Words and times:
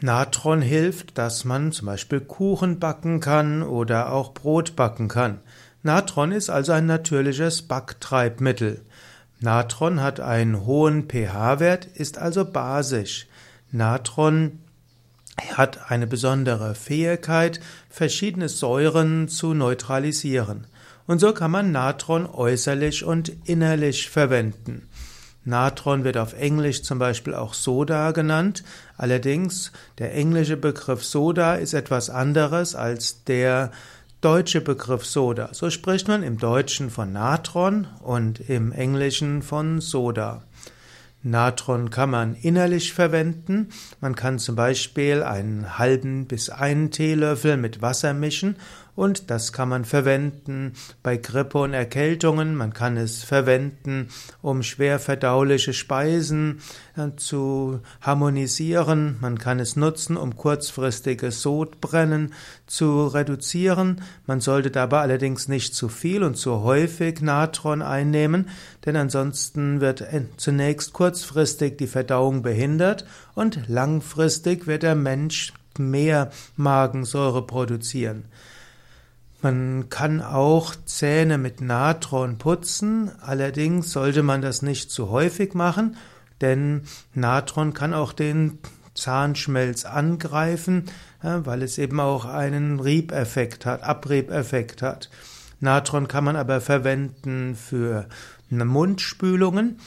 Natron 0.00 0.62
hilft, 0.62 1.18
dass 1.18 1.44
man 1.44 1.72
zum 1.72 1.84
Beispiel 1.84 2.22
Kuchen 2.22 2.78
backen 2.78 3.20
kann 3.20 3.62
oder 3.62 4.12
auch 4.12 4.32
Brot 4.32 4.76
backen 4.76 5.08
kann. 5.08 5.40
Natron 5.82 6.30
ist 6.32 6.48
also 6.48 6.72
ein 6.72 6.86
natürliches 6.86 7.62
Backtreibmittel. 7.62 8.82
Natron 9.40 10.00
hat 10.00 10.20
einen 10.20 10.64
hohen 10.64 11.08
pH-Wert, 11.08 11.86
ist 11.86 12.18
also 12.18 12.44
basisch. 12.44 13.26
Natron 13.72 14.60
hat 15.56 15.90
eine 15.90 16.06
besondere 16.06 16.76
Fähigkeit, 16.76 17.60
verschiedene 17.90 18.48
Säuren 18.48 19.26
zu 19.26 19.54
neutralisieren. 19.54 20.66
Und 21.08 21.18
so 21.18 21.32
kann 21.32 21.50
man 21.50 21.72
Natron 21.72 22.26
äußerlich 22.26 23.04
und 23.04 23.32
innerlich 23.44 24.08
verwenden. 24.08 24.88
Natron 25.44 26.04
wird 26.04 26.16
auf 26.16 26.34
Englisch 26.34 26.82
zum 26.82 27.00
Beispiel 27.00 27.34
auch 27.34 27.54
Soda 27.54 28.12
genannt. 28.12 28.62
Allerdings, 28.96 29.72
der 29.98 30.14
englische 30.14 30.56
Begriff 30.56 31.04
Soda 31.04 31.56
ist 31.56 31.74
etwas 31.74 32.10
anderes 32.10 32.76
als 32.76 33.24
der 33.24 33.72
deutsche 34.22 34.60
Begriff 34.60 35.04
Soda. 35.04 35.48
So 35.52 35.68
spricht 35.68 36.06
man 36.06 36.22
im 36.22 36.38
Deutschen 36.38 36.90
von 36.90 37.12
Natron 37.12 37.88
und 38.02 38.38
im 38.48 38.70
Englischen 38.70 39.42
von 39.42 39.80
Soda. 39.80 40.44
Natron 41.24 41.90
kann 41.90 42.10
man 42.10 42.34
innerlich 42.36 42.92
verwenden. 42.92 43.70
Man 44.00 44.14
kann 44.14 44.38
zum 44.38 44.54
Beispiel 44.54 45.24
einen 45.24 45.76
halben 45.76 46.26
bis 46.26 46.50
einen 46.50 46.92
Teelöffel 46.92 47.56
mit 47.56 47.82
Wasser 47.82 48.14
mischen 48.14 48.56
und 48.94 49.30
das 49.30 49.52
kann 49.52 49.70
man 49.70 49.86
verwenden 49.86 50.74
bei 51.02 51.16
Grippe 51.16 51.58
und 51.58 51.72
Erkältungen. 51.72 52.54
Man 52.54 52.74
kann 52.74 52.98
es 52.98 53.24
verwenden, 53.24 54.08
um 54.42 54.62
schwer 54.62 54.98
verdauliche 54.98 55.72
Speisen 55.72 56.60
äh, 56.96 57.08
zu 57.16 57.80
harmonisieren. 58.02 59.16
Man 59.20 59.38
kann 59.38 59.60
es 59.60 59.76
nutzen, 59.76 60.18
um 60.18 60.36
kurzfristiges 60.36 61.40
Sodbrennen 61.40 62.34
zu 62.66 63.06
reduzieren. 63.06 64.02
Man 64.26 64.40
sollte 64.40 64.70
dabei 64.70 65.00
allerdings 65.00 65.48
nicht 65.48 65.74
zu 65.74 65.88
viel 65.88 66.22
und 66.22 66.36
zu 66.36 66.60
häufig 66.60 67.22
Natron 67.22 67.80
einnehmen, 67.80 68.50
denn 68.84 68.96
ansonsten 68.96 69.80
wird 69.80 70.04
zunächst 70.36 70.92
kurzfristig 70.92 71.78
die 71.78 71.86
Verdauung 71.86 72.42
behindert 72.42 73.06
und 73.34 73.68
langfristig 73.68 74.66
wird 74.66 74.82
der 74.82 74.96
Mensch 74.96 75.54
mehr 75.78 76.30
Magensäure 76.56 77.46
produzieren. 77.46 78.24
Man 79.42 79.88
kann 79.88 80.22
auch 80.22 80.72
Zähne 80.84 81.36
mit 81.36 81.60
Natron 81.60 82.38
putzen, 82.38 83.10
allerdings 83.20 83.90
sollte 83.90 84.22
man 84.22 84.40
das 84.40 84.62
nicht 84.62 84.92
zu 84.92 85.10
häufig 85.10 85.54
machen, 85.54 85.96
denn 86.40 86.82
Natron 87.12 87.74
kann 87.74 87.92
auch 87.92 88.12
den 88.12 88.60
Zahnschmelz 88.94 89.84
angreifen, 89.84 90.84
weil 91.22 91.62
es 91.62 91.78
eben 91.78 91.98
auch 91.98 92.24
einen 92.24 92.78
Riebeffekt 92.78 93.66
hat, 93.66 93.82
Abriebeffekt 93.82 94.80
hat. 94.80 95.10
Natron 95.58 96.06
kann 96.06 96.22
man 96.22 96.36
aber 96.36 96.60
verwenden 96.60 97.56
für 97.56 98.06
Mundspülungen. 98.48 99.80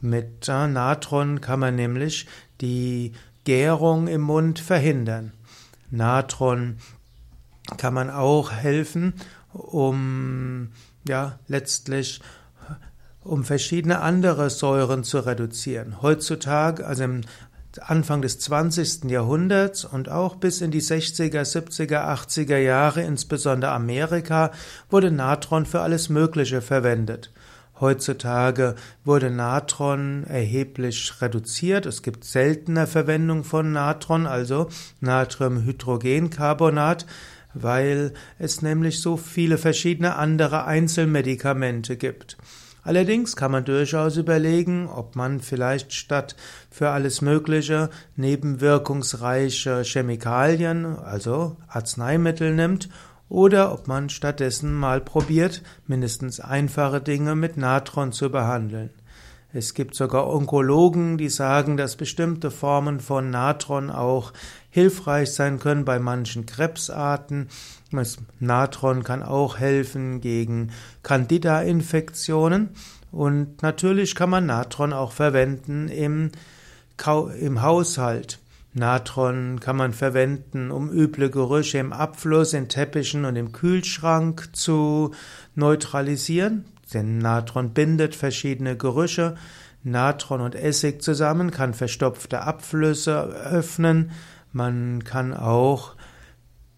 Mit 0.00 0.48
Natron 0.48 1.42
kann 1.42 1.60
man 1.60 1.74
nämlich 1.76 2.26
die 2.62 3.12
Gärung 3.44 4.06
im 4.08 4.22
Mund 4.22 4.60
verhindern. 4.60 5.32
Natron 5.90 6.78
kann 7.76 7.94
man 7.94 8.10
auch 8.10 8.52
helfen, 8.52 9.14
um 9.52 10.68
ja 11.06 11.38
letztlich 11.46 12.20
um 13.22 13.44
verschiedene 13.44 14.00
andere 14.00 14.50
Säuren 14.50 15.02
zu 15.02 15.18
reduzieren. 15.18 16.02
Heutzutage, 16.02 16.86
also 16.86 17.04
im 17.04 17.22
Anfang 17.80 18.22
des 18.22 18.38
20. 18.38 19.10
Jahrhunderts 19.10 19.84
und 19.84 20.08
auch 20.08 20.36
bis 20.36 20.60
in 20.60 20.70
die 20.70 20.82
60er, 20.82 21.42
70er, 21.42 22.06
80er 22.06 22.58
Jahre, 22.58 23.02
insbesondere 23.02 23.72
Amerika, 23.72 24.52
wurde 24.90 25.10
Natron 25.10 25.66
für 25.66 25.80
alles 25.80 26.08
Mögliche 26.08 26.60
verwendet. 26.60 27.32
Heutzutage 27.80 28.76
wurde 29.04 29.30
Natron 29.30 30.22
erheblich 30.24 31.20
reduziert. 31.20 31.86
Es 31.86 32.02
gibt 32.02 32.24
seltener 32.24 32.86
Verwendung 32.86 33.42
von 33.42 33.72
Natron, 33.72 34.28
also 34.28 34.68
Natriumhydrogencarbonat 35.00 37.06
weil 37.54 38.12
es 38.38 38.62
nämlich 38.62 39.00
so 39.00 39.16
viele 39.16 39.58
verschiedene 39.58 40.16
andere 40.16 40.64
Einzelmedikamente 40.64 41.96
gibt. 41.96 42.36
Allerdings 42.82 43.34
kann 43.34 43.50
man 43.50 43.64
durchaus 43.64 44.18
überlegen, 44.18 44.88
ob 44.88 45.16
man 45.16 45.40
vielleicht 45.40 45.94
statt 45.94 46.36
für 46.70 46.90
alles 46.90 47.22
Mögliche 47.22 47.88
nebenwirkungsreiche 48.16 49.82
Chemikalien, 49.84 50.84
also 50.84 51.56
Arzneimittel 51.66 52.54
nimmt, 52.54 52.90
oder 53.30 53.72
ob 53.72 53.88
man 53.88 54.10
stattdessen 54.10 54.74
mal 54.74 55.00
probiert, 55.00 55.62
mindestens 55.86 56.40
einfache 56.40 57.00
Dinge 57.00 57.34
mit 57.34 57.56
Natron 57.56 58.12
zu 58.12 58.30
behandeln. 58.30 58.90
Es 59.56 59.72
gibt 59.72 59.94
sogar 59.94 60.28
Onkologen, 60.28 61.16
die 61.16 61.28
sagen, 61.28 61.76
dass 61.76 61.94
bestimmte 61.94 62.50
Formen 62.50 62.98
von 62.98 63.30
Natron 63.30 63.88
auch 63.88 64.32
hilfreich 64.68 65.32
sein 65.32 65.60
können 65.60 65.84
bei 65.84 66.00
manchen 66.00 66.44
Krebsarten. 66.44 67.48
Natron 68.40 69.04
kann 69.04 69.22
auch 69.22 69.56
helfen 69.56 70.20
gegen 70.20 70.72
Candida-Infektionen. 71.04 72.70
Und 73.12 73.62
natürlich 73.62 74.16
kann 74.16 74.28
man 74.28 74.46
Natron 74.46 74.92
auch 74.92 75.12
verwenden 75.12 75.86
im, 75.86 76.32
im 77.38 77.62
Haushalt. 77.62 78.40
Natron 78.72 79.60
kann 79.60 79.76
man 79.76 79.92
verwenden, 79.92 80.72
um 80.72 80.90
üble 80.90 81.30
Gerüche 81.30 81.78
im 81.78 81.92
Abfluss, 81.92 82.54
in 82.54 82.68
Teppichen 82.68 83.24
und 83.24 83.36
im 83.36 83.52
Kühlschrank 83.52 84.48
zu 84.52 85.12
neutralisieren. 85.54 86.64
Denn 86.94 87.18
Natron 87.18 87.74
bindet 87.74 88.14
verschiedene 88.14 88.76
Gerüche. 88.76 89.34
Natron 89.82 90.40
und 90.40 90.54
Essig 90.54 91.02
zusammen 91.02 91.50
kann 91.50 91.74
verstopfte 91.74 92.42
Abflüsse 92.42 93.20
öffnen. 93.20 94.12
Man 94.52 95.04
kann 95.04 95.34
auch 95.34 95.96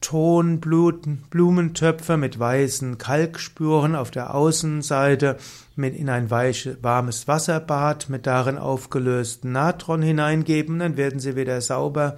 Tonblumentöpfe 0.00 2.16
mit 2.16 2.38
weißen 2.38 2.96
Kalkspuren 2.98 3.96
auf 3.96 4.10
der 4.10 4.34
Außenseite 4.34 5.36
mit 5.74 5.96
in 5.96 6.08
ein 6.08 6.30
weiche, 6.30 6.78
warmes 6.82 7.26
Wasserbad 7.26 8.08
mit 8.08 8.26
darin 8.26 8.58
aufgelösten 8.58 9.52
Natron 9.52 10.02
hineingeben, 10.02 10.78
dann 10.78 10.96
werden 10.96 11.18
sie 11.18 11.36
wieder 11.36 11.60
sauber. 11.60 12.16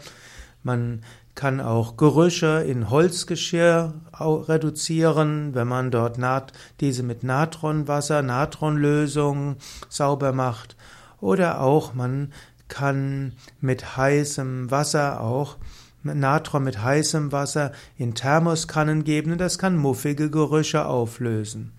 Man 0.62 1.03
kann 1.38 1.60
auch 1.60 1.97
Gerüche 1.97 2.65
in 2.66 2.91
Holzgeschirr 2.91 3.94
reduzieren, 4.19 5.54
wenn 5.54 5.69
man 5.69 5.93
dort 5.93 6.19
diese 6.81 7.04
mit 7.04 7.22
Natronwasser, 7.22 8.22
Natronlösung 8.22 9.54
sauber 9.88 10.32
macht. 10.32 10.75
Oder 11.21 11.60
auch 11.60 11.94
man 11.94 12.32
kann 12.66 13.34
mit 13.60 13.97
heißem 13.97 14.72
Wasser 14.72 15.21
auch 15.21 15.59
Natron 16.03 16.65
mit 16.65 16.82
heißem 16.82 17.31
Wasser 17.31 17.70
in 17.97 18.16
Thermoskannen 18.16 19.05
geben 19.05 19.31
und 19.31 19.38
das 19.38 19.60
kann 19.60 19.76
muffige 19.76 20.32
Gerüche 20.32 20.87
auflösen. 20.87 21.72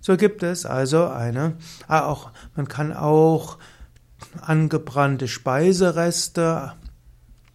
So 0.00 0.16
gibt 0.16 0.44
es 0.44 0.64
also 0.64 1.08
eine, 1.08 1.56
ah, 1.88 2.06
auch, 2.06 2.30
man 2.54 2.68
kann 2.68 2.92
auch 2.92 3.58
angebrannte 4.40 5.26
Speisereste 5.26 6.74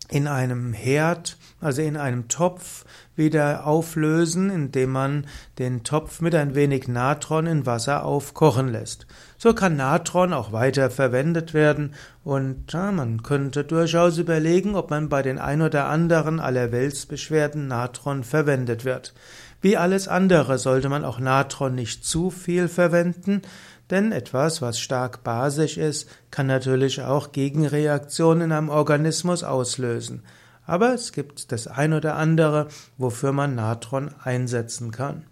in 0.09 0.27
einem 0.27 0.73
Herd, 0.73 1.37
also 1.61 1.81
in 1.81 1.97
einem 1.97 2.27
Topf, 2.27 2.85
wieder 3.15 3.65
auflösen, 3.65 4.49
indem 4.49 4.91
man 4.91 5.25
den 5.57 5.83
Topf 5.83 6.21
mit 6.21 6.35
ein 6.35 6.53
wenig 6.53 6.87
Natron 6.87 7.47
in 7.47 7.65
Wasser 7.65 8.03
aufkochen 8.03 8.67
lässt. 8.67 9.07
So 9.37 9.53
kann 9.53 9.77
Natron 9.77 10.33
auch 10.33 10.51
weiter 10.51 10.89
verwendet 10.89 11.53
werden 11.53 11.93
und 12.23 12.71
ja, 12.73 12.91
man 12.91 13.23
könnte 13.23 13.63
durchaus 13.63 14.17
überlegen, 14.17 14.75
ob 14.75 14.89
man 14.89 15.09
bei 15.09 15.21
den 15.21 15.39
ein 15.39 15.61
oder 15.61 15.85
anderen 15.85 16.39
Allerweltsbeschwerden 16.39 17.67
Natron 17.67 18.23
verwendet 18.23 18.85
wird. 18.85 19.13
Wie 19.61 19.77
alles 19.77 20.07
andere 20.07 20.57
sollte 20.57 20.89
man 20.89 21.05
auch 21.05 21.19
Natron 21.19 21.73
nicht 21.73 22.05
zu 22.05 22.29
viel 22.29 22.67
verwenden, 22.67 23.41
denn 23.89 24.11
etwas, 24.11 24.61
was 24.61 24.79
stark 24.79 25.23
basisch 25.23 25.77
ist, 25.77 26.09
kann 26.31 26.47
natürlich 26.47 27.01
auch 27.01 27.31
Gegenreaktionen 27.31 28.51
einem 28.51 28.69
Organismus 28.69 29.43
auslösen. 29.43 30.23
Aber 30.65 30.93
es 30.93 31.11
gibt 31.11 31.51
das 31.51 31.67
ein 31.67 31.93
oder 31.93 32.15
andere, 32.15 32.67
wofür 32.97 33.31
man 33.31 33.55
Natron 33.55 34.09
einsetzen 34.23 34.91
kann. 34.91 35.25